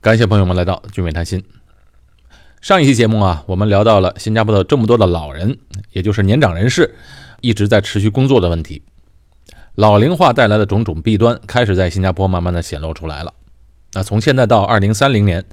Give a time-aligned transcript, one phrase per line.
[0.00, 1.42] 感谢朋友们来到聚美谈心。
[2.60, 5.58] 上一期节目啊，我们聊到了新加坡的这么多的老人，
[5.90, 6.94] 也就是年长人士，
[7.40, 8.80] 一直在持续工作的问题。
[9.74, 13.34] 老龄化带来的种种弊端，开始在新加坡慢慢的显露出来了。
[13.92, 15.44] 那从现在到二零三零年，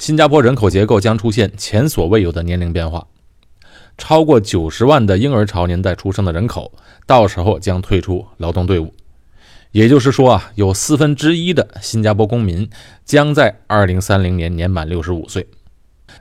[0.00, 3.06] 新加坡人口结构将出现前所未有的年龄变化，
[3.96, 6.72] 超过九十万的婴儿潮年代出生的人口，
[7.06, 8.92] 到时候将退出劳动队伍。
[9.72, 12.68] 也就是说啊，有四分之一的新加坡公民
[13.06, 15.46] 将在二零三零年年满六十五岁，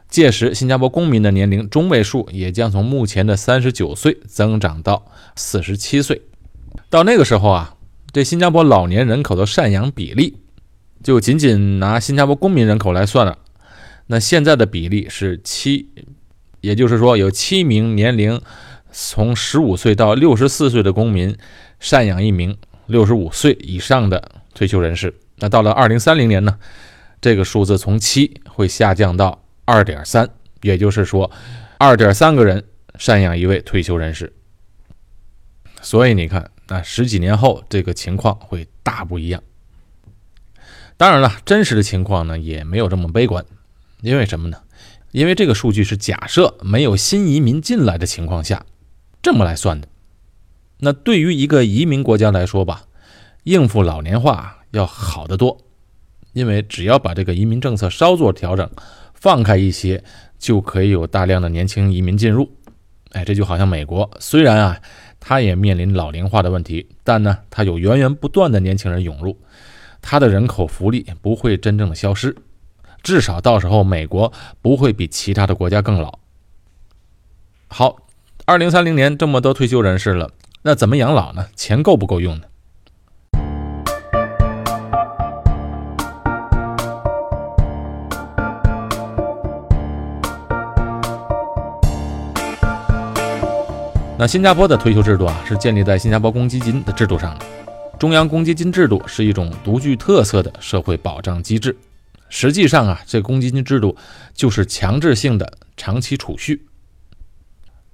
[0.07, 6.21] 届时新加坡公民的年龄中位数也将从目前的三十九岁增长到四十七岁。
[6.89, 7.75] 到那个时候啊，
[8.13, 10.37] 这新加坡老年人口的赡养比例，
[11.03, 13.37] 就仅仅拿新加坡公民人口来算了，
[14.07, 15.89] 那现在的比例是七，
[16.61, 18.41] 也就是说有七名年龄
[18.93, 21.35] 从十五岁到六十四岁的公民
[21.81, 22.55] 赡养一名。
[22.91, 26.59] 六十五岁以上的退休人士，那到了二零三零年呢，
[27.19, 30.29] 这个数字从七会下降到二点三，
[30.61, 31.31] 也就是说，
[31.79, 32.63] 二点三个人
[32.99, 34.33] 赡养一位退休人士。
[35.81, 39.41] 所以你看，那十几年后这个情况会大不一样。
[40.97, 43.43] 当然了，真实的情况呢也没有这么悲观，
[44.01, 44.57] 因为什么呢？
[45.11, 48.65] 因为这个数据是假设没有新移民进来的情况下
[49.21, 49.87] 这么来算的。
[50.83, 52.83] 那对于一个移民国家来说吧，
[53.43, 55.57] 应付老年化要好得多，
[56.33, 58.69] 因为只要把这个移民政策稍作调整，
[59.13, 60.03] 放开一些，
[60.37, 62.49] 就可以有大量的年轻移民进入。
[63.13, 64.81] 哎，这就好像美国，虽然啊，
[65.19, 69.37] 它也面临老龄化的问题，但呢，它有源源不断的年轻人涌入，
[70.01, 72.35] 它的人口福利不会真正的消失，
[73.03, 74.31] 至少到时候美国
[74.61, 76.19] 不会比其他的国家更老。
[77.67, 77.97] 好，
[78.45, 80.31] 二零三零年这么多退休人士了。
[80.61, 81.47] 那怎么养老呢？
[81.55, 82.43] 钱够不够用呢？
[94.21, 97.45] 那新加坡的退休制度啊，是建立在新加坡公积金的制度上的。
[97.97, 101.75] 中央公积金制度是一种独具特色的社会保障机制。
[102.29, 103.97] 实际上啊，这公积金制度
[104.35, 106.67] 就是强制性的长期储蓄。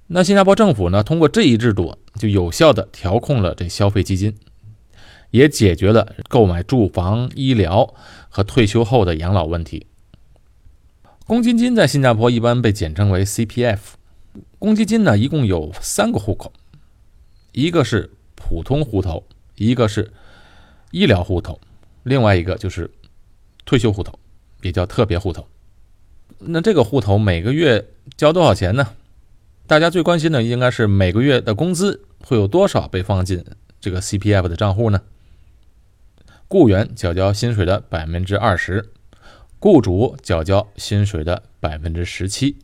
[0.07, 4.35] 那新加坡政府呢，通过这一制度，就有效地调控了这消费基金，
[5.31, 7.93] 也解决了购买住房、医疗
[8.27, 9.87] 和退休后的养老问题。
[11.25, 13.77] 公积金在新加坡一般被简称为 CPF。
[14.59, 16.51] 公积金呢，一共有三个户口，
[17.51, 19.23] 一个是普通户头，
[19.55, 20.11] 一个是
[20.91, 21.59] 医疗户头，
[22.03, 22.89] 另外一个就是
[23.65, 24.17] 退休户头，
[24.61, 25.47] 也叫特别户头。
[26.39, 28.93] 那这个户头每个月交多少钱呢？
[29.67, 33.43] 大家最关心的应该是每个月的工资会有多少被放进
[33.79, 35.01] 这个 CPF 的账户呢？
[36.47, 38.91] 雇员缴交薪水的百分之二十，
[39.59, 42.57] 雇主缴交薪水的百分之十七。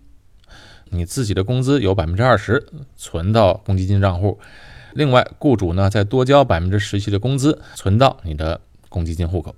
[0.94, 2.66] 你自己的工资有百分之二十
[2.96, 4.40] 存到公积金账户，
[4.94, 9.56] 另外雇主呢再多交百分之十七的工资存到你的公积金户口。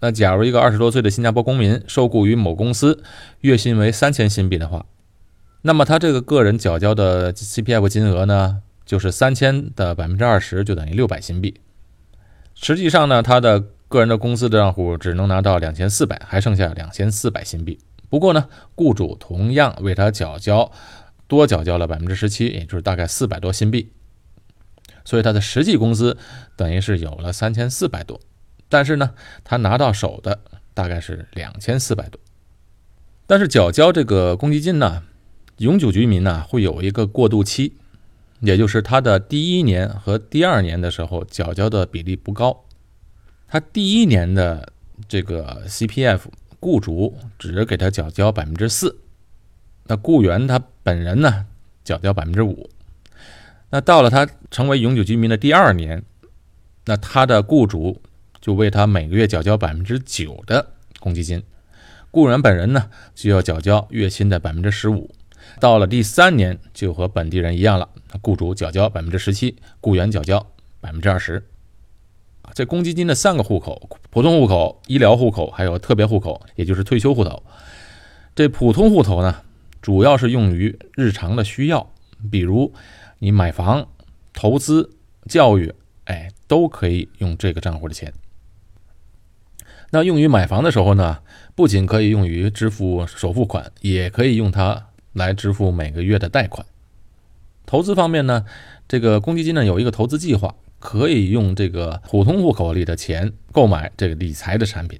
[0.00, 3.02] 那假如一个二十多岁的新加坡公民受雇于某公司，
[3.40, 4.86] 月薪为三千新币的话。
[5.62, 11.60] 那么他这个个人缴交的 CPF 金额呢，就是三千的百分之二十，就等于六百新币。
[12.54, 17.80] 实际上呢，他的个人的工资账户只能拿到两千四百，还剩下两千四百新币。
[18.08, 20.72] 不过呢，雇主同样为他缴交
[21.26, 23.92] 多缴交了百分之十七，也就是大概四百多新币。
[25.04, 26.16] 所以他的实际工资
[26.56, 28.20] 等于是有了三千四百多，
[28.68, 29.14] 但是呢，
[29.44, 30.40] 他拿到手的
[30.74, 32.20] 大概是两千四百多。
[33.26, 35.02] 但是缴交这个公积金呢？
[35.58, 37.74] 永久居民呢会有一个过渡期，
[38.40, 42.64] 也就是他的第一年和第二年的时候缴交的比例不高。
[43.48, 44.72] 他第一年的
[45.08, 46.20] 这个 CPF，
[46.60, 48.98] 雇主只给他缴交百分之四，
[49.84, 51.46] 那雇员他本人呢
[51.84, 52.68] 缴交百分之五。
[53.70, 56.02] 那到了他成为永久居民的第二年，
[56.86, 58.00] 那他的雇主
[58.40, 60.70] 就为他每个月缴交百分之九的
[61.00, 61.42] 公积金，
[62.10, 65.10] 雇员本人呢就要缴交月薪的百分之十五。
[65.60, 67.88] 到了第三年，就和本地人一样了，
[68.22, 70.44] 雇主缴交百分之十七，雇员缴交
[70.80, 71.46] 百分之二十。
[72.54, 77.42] 这公积金的三个户口：普通户口、医疗户口，还有特别户口，也就是退休户头。
[78.34, 79.42] 这普通户头呢，
[79.80, 81.90] 主要是用于日常的需要，
[82.30, 82.72] 比如
[83.18, 83.88] 你买房、
[84.32, 84.90] 投资、
[85.28, 85.72] 教育，
[86.04, 88.12] 哎，都可以用这个账户的钱。
[89.90, 91.18] 那用于买房的时候呢，
[91.54, 94.86] 不仅可以用于支付首付款，也可以用它。
[95.14, 96.64] 来支付每个月的贷款。
[97.66, 98.44] 投资方面呢，
[98.86, 104.98] 这个公积金呢有一个投资计划，可以用这个普通户口里的钱购买这个理财的产品。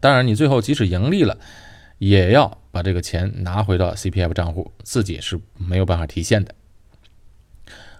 [0.00, 1.36] 当然，你最后即使盈利了，
[1.98, 6.54] 也要把这个钱拿回到 CPF 账户，自己是没有办法提现的。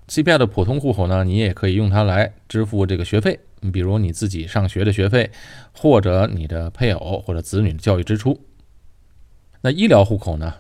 [0.09, 3.41] CPF 的普通户口呢，你也可以用它来支付这个学费，
[3.73, 5.31] 比如你自己上学的学费，
[5.73, 8.41] 或者你的配偶或者子女的教育支出。
[9.61, 10.55] 那医疗户口呢，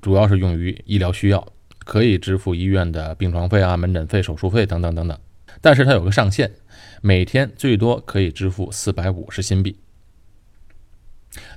[0.00, 1.46] 主要是用于医疗需要，
[1.84, 5.16] 可以支付医院的病床费啊、门诊费、手术费等等等等。
[5.60, 6.52] 但是它有个上限，
[7.00, 9.78] 每天最多可以支付四百五十新币。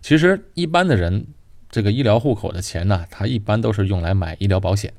[0.01, 1.27] 其实一般的人，
[1.69, 4.94] 这个医疗户口的钱呢，它一般都是用来买医疗保险。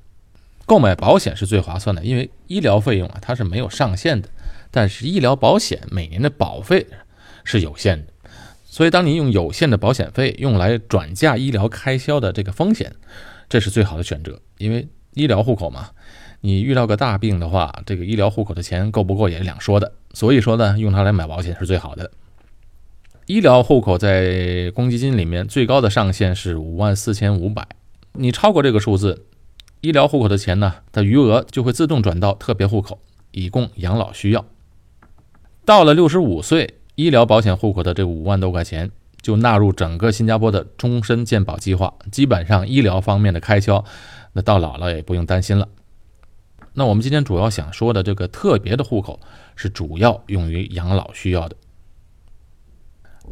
[0.64, 4.28] 购买保险是最划算的，因为医疗费用啊它是没有上限的，
[4.70, 6.86] 但是医疗保险每年的保费
[7.44, 8.12] 是有限的，
[8.64, 12.94] 所以当你用有限的保险费用来转嫁医疗开销的这个风险，
[13.48, 14.40] 这是最好的选择。
[14.56, 15.90] 因为医疗户口嘛，
[16.44, 22.10] 你遇到个大病的话，这个医疗户口的钱够不够也是两说的，所以说呢，用它来买保险是最好的。
[23.26, 27.66] 医疗户口在公积金里面最高的上限是五万四千五百，
[28.14, 29.24] 你超过这个数字。
[29.82, 32.98] 医疗户口的钱呢，它余额就会自动转到特别户口，
[33.30, 34.44] 以供养老需要。
[35.64, 38.90] 到了六十五岁，医疗保险户口的这五万多块钱
[39.20, 43.84] 就纳入整个新加坡的终身健保计划，基本上医疗方面的开销，
[44.32, 45.68] 那到老了也不用担心了。
[46.74, 49.20] 那我们今天主要想说的这个特别的户口，
[49.56, 51.56] 是主要用于养老需要的。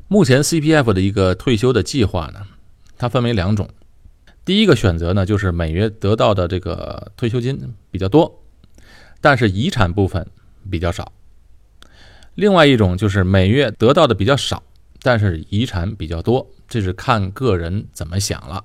[0.09, 2.41] 目前 CPF 的一个退休的计划呢，
[2.99, 3.69] 它分为两种。
[4.45, 8.43] 第一个选择呢，就是每月得到的这个退休金比较多，
[9.21, 10.27] 但是遗产部分
[10.71, 11.13] 比较少。
[12.35, 14.63] 另外一种就是每月得到的比较少，
[15.03, 18.65] 但是遗产比较多，这是看个人怎么想了。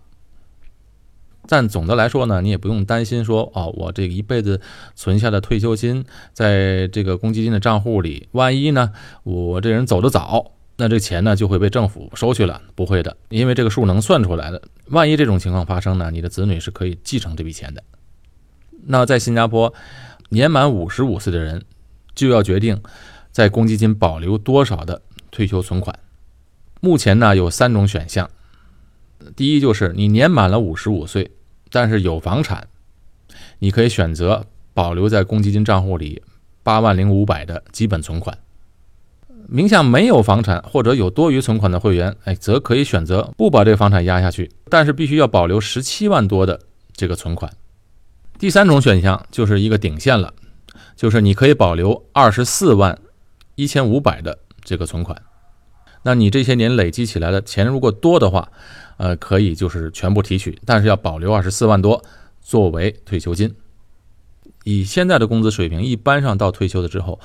[1.48, 4.60] 但总的来说呢，你也不用担心说哦，我这一辈子
[4.96, 6.04] 存下的退休金
[6.34, 8.92] 在这个公积金的账户里，万一呢
[9.24, 10.52] 我这人走得早。
[10.78, 12.62] 那这钱呢就会被政府收去了？
[12.76, 14.62] 不会的，因为这个数能算出来的。
[14.88, 17.82] 万一这种情况发生呢，你的子女是可以继承这笔钱的。
[18.88, 19.74] 那在新加坡，
[20.28, 21.64] 年满五十五岁的人
[22.14, 22.82] 就要决定
[23.32, 25.02] 在公积金保留多少的
[25.32, 25.98] 退休存款。
[26.82, 28.30] 目前呢有三种选项，
[29.36, 31.32] 第一就是你年满了五十五岁，
[31.72, 32.68] 但是有房产，
[33.60, 36.22] 你可以选择保留在公积金账户里
[36.64, 38.38] 八万零五百的基本存款。
[39.48, 46.60] 名下没有房产或者有多余存款的会员，哎，则可以选择不把这个房产压下去，但是必须要保留十七万多的
[46.94, 47.52] 这个存款。
[48.40, 50.34] 第三种选项就是一个顶线了，
[50.96, 53.00] 就是你可以保留二十四万
[53.54, 55.22] 一千五百的这个存款。
[56.02, 58.52] 那你这些年累积起来的钱如果多的话，
[58.98, 62.04] 呃，可以就是全部提取，但是要保留二十四万多
[62.42, 63.54] 作为退休金。
[64.64, 67.20] 以现在的工资水平，一般上到退休的之后，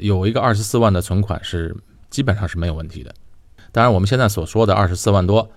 [0.00, 1.76] 有一个二十四万的存款是
[2.08, 3.14] 基本上是没有问题的。
[3.70, 5.50] 当然，我们现在所说的二十四万多，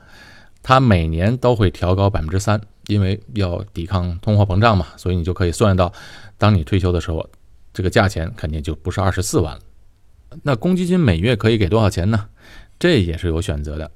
[0.61, 5.93] 它每年都会调高百分之三，因为要抵抗通货膨胀嘛，所以你就可以算到，
[6.37, 7.29] 当你退休的时候，
[7.73, 9.61] 这个价钱肯定就不是二十四万了。
[10.43, 12.27] 那公积金每月可以给多少钱呢？
[12.77, 13.89] 这也是有选择的。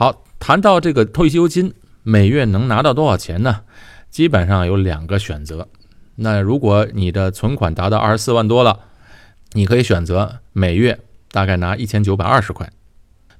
[0.00, 3.64] 好，谈到这个退休金每月能拿到多少钱呢？
[4.08, 5.68] 基本上有两个选择。
[6.14, 8.80] 那如果你的存款达到二十四万多了，
[9.52, 10.98] 你可以选择每月
[11.30, 12.72] 大概拿一千九百二十块，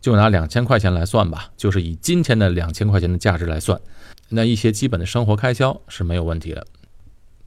[0.02, 3.80] 就拿两千块钱来算吧，就是以今天的两千块钱的价值来算，
[4.28, 6.66] 那一些基本的生活开销是没有问题的。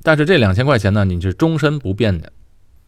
[0.01, 2.33] 但是这两千块钱呢，你是终身不变的，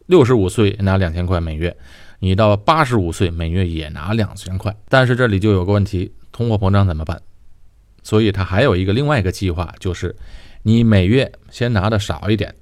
[0.06, 1.76] 六十五岁拿两千块每月，
[2.20, 4.74] 你到八十五岁每月也拿两千块。
[4.88, 7.20] 但是这里就有个问题，通货膨胀怎么办？
[8.02, 10.14] 所以，他还有一个另外一个计划，就是
[10.62, 12.54] 你每月先拿的少一点，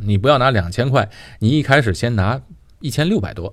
[0.00, 2.40] 你不要拿两千块，你一开始先拿
[2.80, 3.52] 一千六百多。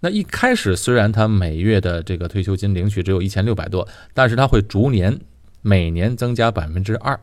[0.00, 5.18] 那一开始虽然他每月的这个退休金领取只有一千六百多，但是他会逐年
[5.60, 7.18] 每年增加百分之二。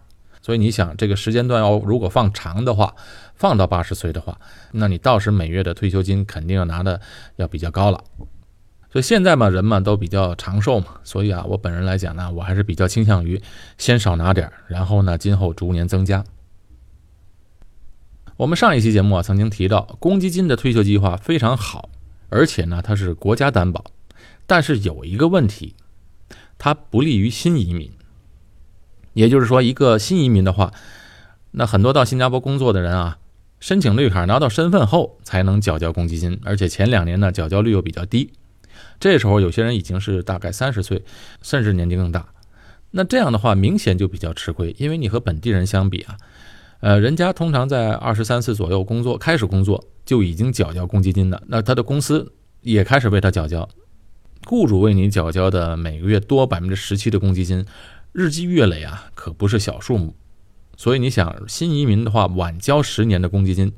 [0.46, 2.94] 所以你想，这个时间段要如果放长的话，
[3.34, 4.40] 放到八十岁的话，
[4.74, 7.02] 那你到时每月的退休金肯定要拿的
[7.38, 8.04] 要比较高了。
[8.92, 13.42] 所以现在嘛，人嘛都比较长寿嘛，所以啊，我本人来讲呢，我还是比较倾向于
[13.80, 16.24] 先少拿点儿，然后呢，今后逐年增加。
[18.38, 21.90] 我们上一期节目啊，曾经提到公积金的退休计划非常好，
[22.30, 23.84] 而且呢，它是国家担保，
[24.46, 25.74] 但是有一个问题，
[26.60, 27.92] 它不利于新移民。
[29.16, 30.72] 也就是说，一个新移民的话，
[31.52, 33.18] 那很多到新加坡工作的人啊，
[33.60, 38.32] 申请绿卡拿到身份后才能缴交公积金，而且前两年呢，缴交率又比较低。
[39.00, 41.04] 这时候有些人已经是大概三十岁，
[41.42, 42.28] 甚至年纪更大，
[42.92, 46.18] 那这样的话明显就比较吃亏，因为你和本地人相比啊，
[46.82, 53.68] 呃，人家通常在二十三岁左右工作，开始工作就已经缴交公积金的，那他的公司也开始为他缴交，
[54.46, 57.66] 雇主为你缴交的每个月多百分之十七的公积金，
[58.18, 60.16] 日积月累啊，可不是小数目。
[60.78, 63.74] 所以你想新移民的话，晚交十年的公积金，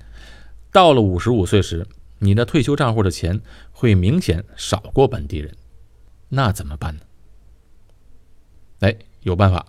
[0.72, 1.88] 到了五十五岁时，
[2.20, 3.42] 你的退休账户的钱
[3.72, 5.56] 会明显少过本地人，
[6.30, 7.02] 那怎么办呢？
[8.82, 9.66] 哎，有办法，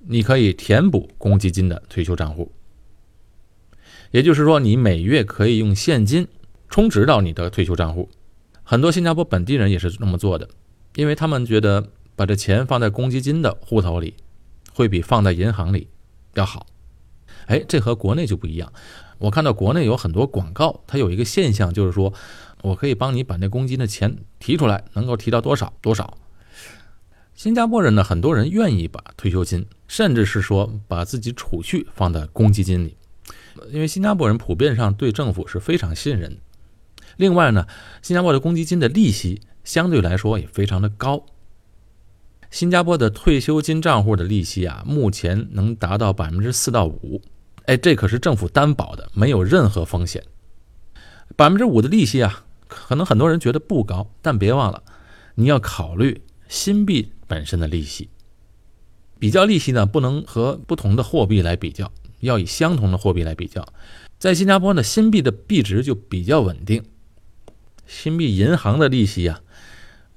[0.00, 2.50] 你可以填补公积金的退休账户，
[4.10, 6.26] 也就是说，你每月可以用现金
[6.68, 8.10] 充值到你的退休账户。
[8.64, 10.48] 很多新加坡本地人也是这么做的，
[10.96, 14.12] 因为他们觉得把这钱放在公积金的户头里，
[14.74, 15.88] 会比放在银行里
[16.34, 16.66] 要好。
[17.46, 18.70] 哎，这和国内就不一样。
[19.16, 22.12] 我看到国内有很多广告，它有一个现象，就是说
[22.60, 26.18] 我可以帮你把那公积金的钱提出来，能够提到多少多少。
[27.34, 32.98] 新加坡人呢，很多人愿意把退休金，甚至是说把自己储蓄放在公积金里，
[33.70, 36.36] 因为新加坡人普遍上对政府是非常信任。
[37.16, 37.66] 另外呢，
[38.02, 41.24] 新加坡的公积金的利息相对来说也非常的高。
[42.50, 47.22] 新加坡的退休金账户的利息啊，目前能达到百分之四到五，
[47.66, 50.24] 哎，这可是政府担保的，没有任何风险。
[51.36, 54.82] 百分之五的利息啊，可能很多人觉得不高，但别忘了，
[55.36, 58.08] 你要考虑新币本身的利息。
[59.20, 63.64] 比较利息呢，不能和不同的货币来比较，要以相同的货币来比较。
[64.18, 66.82] 在新加坡呢，新币的币值就比较稳定。
[67.86, 69.40] 新币银行的利息呀，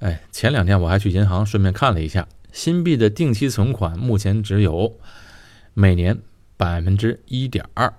[0.00, 4.98] 哎，前两天我还去银行顺便看了一下，新币的定期存款目前只有
[5.72, 6.18] 每年
[6.56, 7.94] 百分之一点二，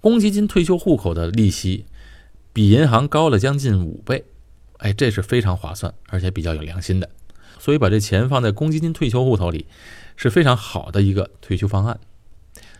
[0.00, 1.86] 公积金退休户口的利息
[2.52, 4.24] 比银行高了将近五倍，
[4.78, 7.08] 哎，这是非常划算，而且比较有良心的，
[7.58, 9.66] 所以把这钱放在公积金退休户头里
[10.16, 12.00] 是非常好的一个退休方案，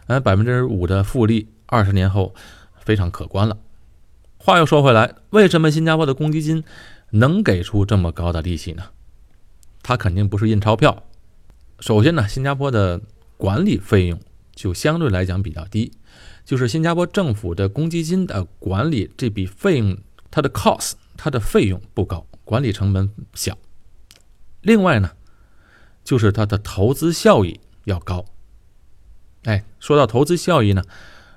[0.07, 2.35] 哎，百分之五的复利，二十年后
[2.81, 3.57] 非常可观了。
[4.37, 6.63] 话又说回来，为什么新加坡的公积金
[7.15, 8.83] 能给出这么高的利息呢？
[9.83, 11.05] 它肯定不是印钞票。
[11.79, 13.01] 首先呢，新加坡的
[13.37, 14.21] 管理费用
[14.55, 15.93] 就相对来讲比较低，
[16.45, 19.97] 就是新加坡政府的公积金的管理这笔费用，
[20.31, 23.57] 它的 cost 它的费用不高，管理成本小。
[24.63, 25.13] 另外呢，
[26.03, 28.25] 就是它的投资效益要高。
[29.45, 30.83] 哎，说到投资效益呢。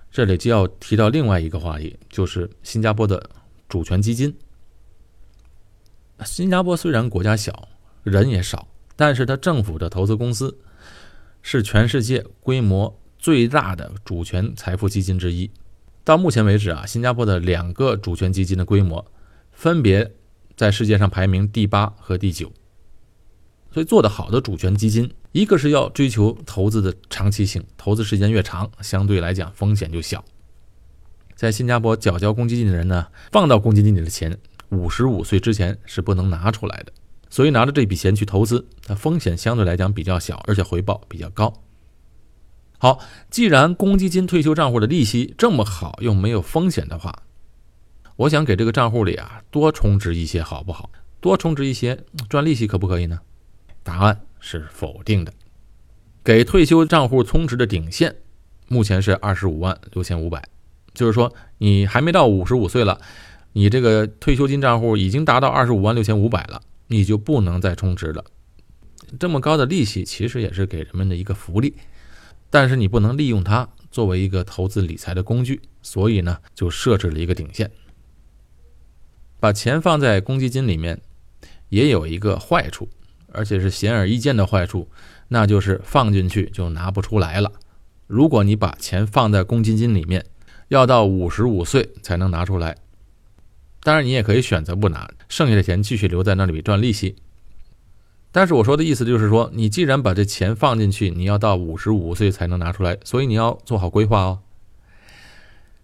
[0.09, 3.29] 这里就要提到另外一个话题，就是新加坡的
[3.69, 4.33] 主权基金。
[6.25, 7.67] 新加坡虽然国家小，
[8.03, 10.57] 人也少，但是它政府的投资公司
[11.41, 15.49] 是全世界规模最大的主权财富基金之一。
[16.03, 19.05] 到目前为止啊，新加坡的两个主权基金的规模
[19.51, 20.11] 分别
[20.55, 22.51] 在世界上排名第八和第九。
[23.71, 30.23] 所以做得好的主权基金，一个是要追求投资的长期性，投资时间越长，相对来讲风险就小。
[31.35, 34.35] 在新加坡缴交公积金的人呢，放到公积金里的钱，
[34.69, 36.91] 五十五岁之前是不能拿出来的。
[37.29, 41.61] 所以拿着这笔钱去投资，它风险相对来讲比较小，而且回报比较高。
[42.77, 47.23] 好，既然公积金退休账户的利息这么好，又没有风险的话，
[48.15, 50.89] 我想给这个账户里啊多充值一些，好不好？
[51.19, 53.19] 多充值一些赚利息可不可以呢？
[53.83, 55.33] 答案是否定的。
[56.23, 58.15] 给退休账户充值的顶线
[58.67, 60.47] 目前是二十五万六千五百，
[60.93, 63.01] 就是说你还没到五十五岁了，
[63.57, 68.23] 你这个退休金账户已经达到二十五万六千五百了，你就不能再充值了。
[69.19, 71.73] 这么高的利息其实也是给人们的一个福利，
[72.51, 77.71] 但是你不能利用它作为一个投资理财的工具，所以呢就设置了一个顶线。
[79.39, 81.01] 把钱放在公积金里面
[81.69, 82.87] 也有一个坏处。
[83.33, 84.87] 而且是显而易见的坏处，
[85.27, 87.51] 那就是放进去就拿不出来了。
[88.07, 90.25] 如果你把钱放在公积金里面，
[90.69, 92.77] 要到五十五岁才能拿出来。
[93.87, 97.15] 当然，你也可以选择不拿，剩下的钱继续留在那里赚利息。
[98.33, 104.39] 但是我说的意思就是说，你既然把这钱放进去，你要到五十五岁才能拿出来，所以你要做好规划哦。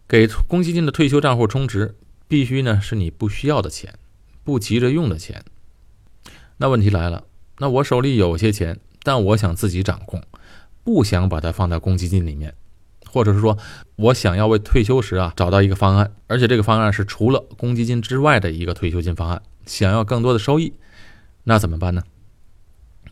[0.05, 1.95] 给公积金的退休账户充值，
[2.27, 3.93] 必须呢是你不需要的钱，
[4.43, 5.41] 不急着用的钱。
[6.57, 7.23] 那问题来了。
[7.59, 10.21] 那我手里有些钱，但我想自己掌控，
[10.83, 12.53] 不想把它放在公积金里面，
[13.13, 13.55] 或者是说，
[13.95, 20.73] 我想要为退休时啊找到一个方案，而且这个方案是除了公积金之外的一个退休金方案，想要更多的收益，
[21.43, 22.01] 那怎么办呢？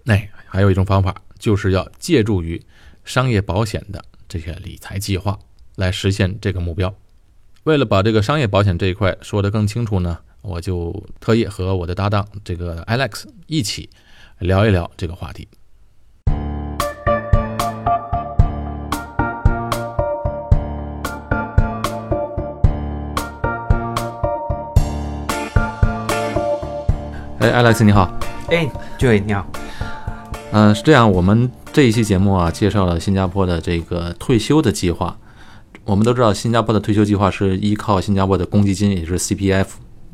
[0.05, 2.59] 哎，还有一种方法，就是要借助于
[3.05, 5.37] 商业保险的这些理财计划
[5.75, 6.91] 来实现这个目标。
[7.65, 13.89] 为了把这个商业保险这一块说得更清楚呢，我就特意和我的搭档这个 Alex 一起。
[14.41, 15.47] 聊一聊这个话题。
[27.51, 28.09] 艾莱斯你好，
[28.47, 29.45] 哎，这位你好，
[30.53, 35.17] 嗯，是这样，我们这一期节目啊，介绍了新加坡的这个退休的计划。
[35.83, 39.65] 我们都知道，新加坡的退休计划是依靠新加坡的公积金，也就是 CPF。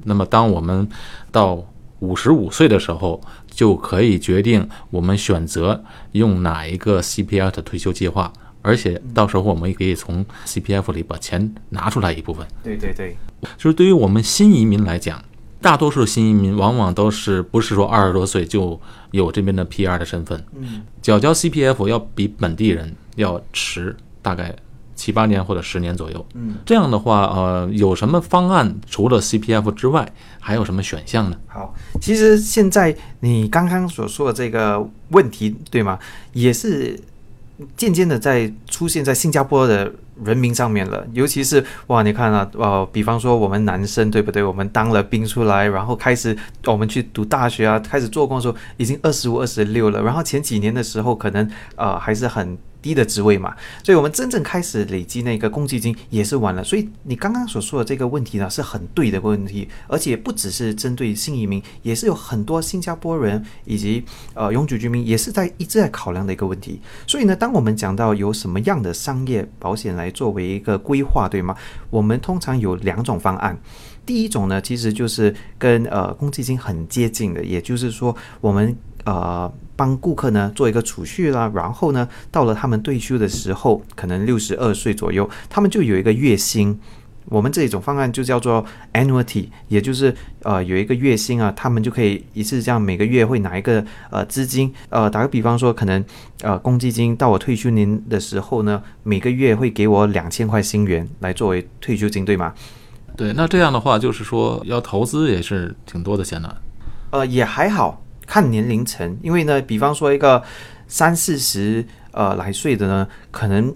[0.05, 0.87] 那么，当我们
[1.31, 1.63] 到
[1.99, 12.47] 五十五岁的时候，就可以决定我们选择用哪一个 CPF 的退休计划，而且到时候我们也可以从 CPF 里把钱拿出来一部分。
[12.63, 13.15] 对对对，
[13.57, 15.21] 就是对于我们新移民来讲，
[15.61, 18.79] 大多数新移民往往都是不是说二十多岁就
[19.11, 24.55] 有这边的 PR 的身份，嗯，缴交 CPF 要比本地人要迟大概。
[24.99, 28.75] 七八年或者十年左右，嗯，这样的话，呃，有什么方案？
[28.89, 31.37] 除了 CPF 之外，还有什么选项呢？
[31.45, 31.71] 好，
[32.01, 35.99] 其实现在你刚刚所说的这个问题，对吗？
[36.33, 36.99] 也是
[37.75, 39.91] 渐渐的在出现在新加坡的
[40.23, 41.05] 人民上面了。
[41.13, 44.43] 尤其是哇，你看啊，呃，比方说我们男生，对不对？
[44.43, 46.35] 我们当了兵出来，然后开始
[46.65, 50.01] 我们去读大学啊，开始做工的时候，已经二十五、二十六了。
[50.01, 52.57] 然后前几年的时候，可能呃还是很。
[52.87, 53.53] 低的职位嘛，
[53.83, 56.63] 所以我们真正开始累积那个公积金也是晚了。
[56.63, 66.79] 所以你刚刚所说的这个问题呢，是很对的问题，而且不只是针对新移民，也是有很多新加坡人以及呃永久居民也是在一直在考量的一个问题。
[67.05, 71.53] 所以呢，当我们讲到有什么样的商业保险来作为一个规划，对吗？
[71.89, 73.59] 我们通常有两种方案。
[74.05, 78.73] 第一种呢，其实就是跟呃公积金很接近的，也就是说我们。
[79.05, 86.77] 呃，帮顾客呢做一个储蓄啦，然后呢，到了他们退休的时候，可能六十二岁左右，他们就有一个月薪。
[87.29, 94.73] 我们这一种方案就叫做 annuity，也就是呃有一个月薪啊，他们就可以一次这样每个月会拿一个呃资金。
[94.87, 96.01] 呃，打个比方说，可能
[96.41, 102.53] 呃公积金到我退休年的时候呢，每个月会给我两千块新元来作为退休金，对吗？
[103.17, 106.57] 对，那这样的话就是说要投资也是挺多的钱的。
[107.11, 108.01] 呃，也还好。
[108.27, 110.43] 看年龄层，因为呢，比方说一个
[110.87, 113.73] 三四十呃来岁的呢，可能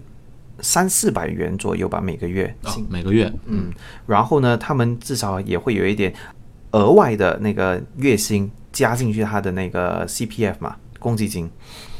[0.59, 2.53] 三四百元左右吧，每个月，
[2.89, 3.71] 每个月，嗯，
[4.05, 6.13] 然后呢，他们至少也会有一点
[6.71, 11.49] 额外的那个月薪加进去他的那个 CPF 嘛，公积金。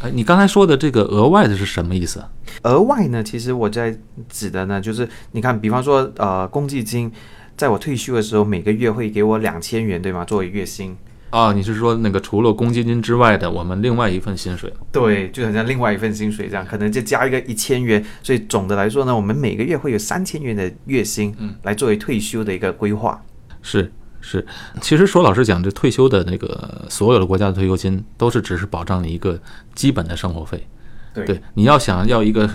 [0.02, 2.24] 哎，你刚才说的这个额外的是什么意思？
[2.64, 3.98] 额外呢，其实我在
[4.30, 7.12] 指的呢，就是你看，比方说呃，公积金
[7.56, 10.26] 在我退休的时候，每个月会给我两千元，对吗？
[10.26, 10.96] 作为月薪。
[11.32, 14.72] 啊，你是说那个除了公积金之外的，我们另外一份薪水？
[14.92, 23.20] 对，就好像另外一份薪水这样，可能就加一个一千元，所以总的来说呢，我们每个月会有三千元的月薪，嗯，来作为退休的一个规划。
[23.62, 24.46] 是是，
[24.82, 29.40] 其实说老实讲，这退休的那个所有的国家的退休金都是只是保障你一个
[29.74, 30.68] 基本的生活费。
[31.14, 32.50] 对，你要想要一个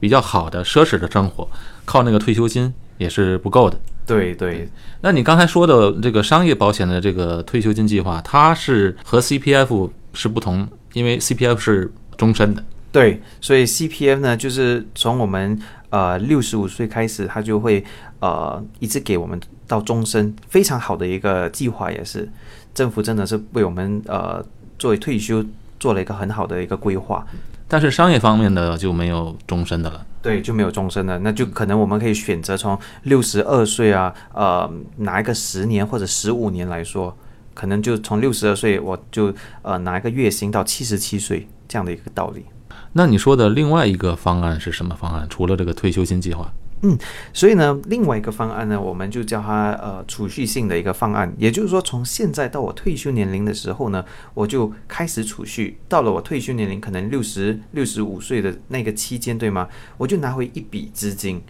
[0.00, 1.48] 比较好的奢侈的生活，
[1.84, 3.78] 靠那个退休金也是不够的。
[4.04, 4.68] 对对，
[5.00, 12.62] 那你刚才说的这个商业保险的这个退休金计划，它是和 CPF 是不同，因为 CPF 是终身的。
[12.90, 15.58] 对，所以 CPF 呢，就是从我们
[15.90, 17.82] 呃六十五岁开始，它就会
[18.18, 22.28] 呃一直给我们到终身，非常好的一个计划，也是
[22.74, 24.44] 政府真的是为我们呃
[24.78, 25.42] 作为退休
[25.78, 27.24] 做了一个很好的一个规划。
[27.72, 30.04] 但是商业方面的就没有终身的了。
[30.20, 37.16] 对，就没有终身的，那就可能我们可以选择从六十二岁啊，呃，拿一个十年或者十五年来说，
[37.54, 39.32] 可能就从六十二岁我就
[39.62, 42.44] 呃拿一个月薪到七十七岁这样的一个道理。
[42.92, 45.26] 那你说的另外一个方案是什么方案？
[45.30, 46.52] 除了这个退休金计划？
[46.84, 46.98] 嗯，
[47.32, 59.68] 所以呢，另外一个方案呢，我们就叫它呃储蓄性的一个方案，也就是说，从现在到我退休年龄的时候呢，我就开始储蓄，到了我退休年龄可能六十六十五岁的那个期间，对吗？
[59.96, 61.40] 我就拿回一笔资金，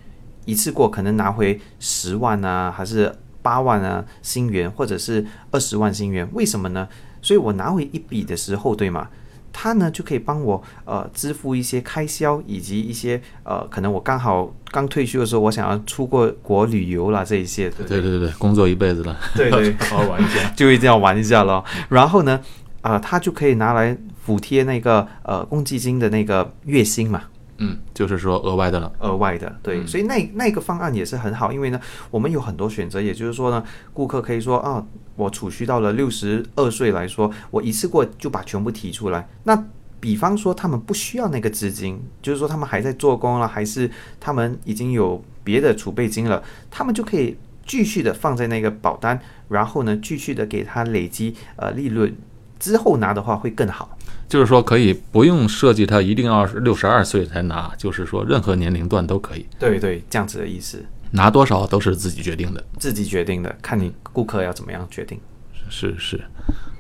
[0.45, 6.29] 一次过可能拿回十万啊，还是八万啊新元，或者是二十万新元？
[6.35, 6.87] 为什么呢？
[7.23, 9.09] 所以我拿回一笔的时候，对吗？
[9.53, 17.69] 他呢就可以帮我呃支付一些开销，以及一些呃可能我刚好刚退休的时候，我想要出过国旅游啦这一些。
[17.71, 21.65] 对对对对，工作一辈子了，对对，好好玩一下，就一定要玩一下咯。
[21.89, 22.41] 然后呢，
[22.81, 27.25] 啊，他就可以拿来补贴那个呃公积金的那个月薪嘛。
[27.63, 33.63] 嗯，就是说额外的了，额外的，对，所以那那个方案也是很好，因为呢，我们有很多选择，也就是说呢，
[33.95, 39.29] 顾客可以说啊，我储蓄到了六十二岁来说，我一次过就把全部提出来。
[39.45, 39.65] 那
[40.01, 52.13] 比方说他们不需要那个资金，就是说他们还在做工了，还是他们已经有别的储备金了，他们就可以继续的放在那个保单，然后呢，继续的给他累积呃利润，
[52.59, 53.97] 之后拿的话会更好。
[54.29, 59.47] 就是说，可以不用设计，他一定要是六十二岁才拿，就是说，任何年龄段都可以。
[59.59, 60.85] 对对，这样子的意思。
[61.11, 65.21] 拿多少都是自己决定的，自己决定的，看你顾客要怎么样决定。
[65.69, 66.19] 是是，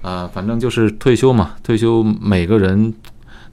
[0.01, 2.95] 啊，反正就是退休嘛，退休每个人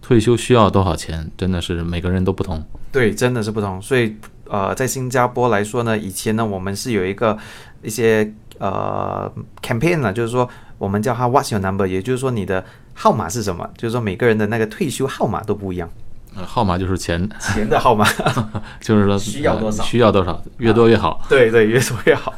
[0.02, 2.64] 退休需要多少钱，真的是每个人都不同。
[2.92, 3.82] 对，真的是不同。
[3.82, 7.38] 所以呃，在新加坡来说呢，以前呢，我们是有一个
[7.82, 12.64] 一些呃 campaign 呢，就是说我们叫它 What's your number，也就是说你的
[13.02, 15.90] 号码是什么，就是说每个人的那个退休号码都不一样。
[16.36, 18.06] 呃号码就是钱，钱的号码，
[18.82, 21.22] 就是说需要多少呃需要多少，越多越好。
[21.30, 22.34] 对对，越多越好，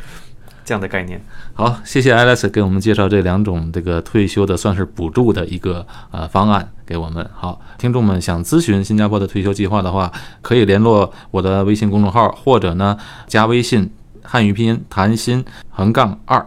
[0.64, 1.22] 这样的概念。
[1.52, 7.28] 好，谢谢 Alex 给我们介绍这两种这个退休的算是补助的一个呃方案给我们。
[7.34, 13.90] 好，听众们想咨询新加坡的退休计划的话，可以联络我的微信公众号，或者呢加微信
[14.24, 16.44] 汉语拼音谭鑫横杠二。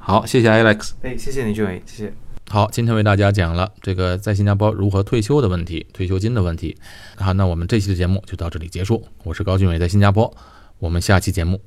[0.00, 0.92] 好，谢谢 Alex。
[1.02, 2.14] 哎，谢谢你，俊伟，谢谢。
[2.52, 6.76] 好，今天为大家讲了这个在新加坡如何退休的问题，退休金的问题。
[7.16, 9.08] 好，那我们这期的节目就到这里结束。
[9.24, 10.30] 我是高俊伟，在新加坡，
[10.78, 11.58] 我们下期节目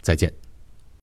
[0.00, 0.41] 再见。